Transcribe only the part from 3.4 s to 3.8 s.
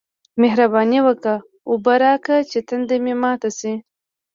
شي